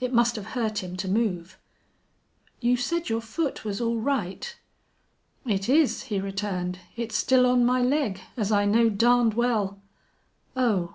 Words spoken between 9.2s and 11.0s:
well." "Oh!"